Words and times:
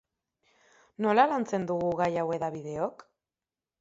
Nola 1.05 1.25
lantzen 1.33 1.69
dugu 1.73 1.91
gai 2.03 2.09
hau 2.23 2.27
hedabideok? 2.37 3.05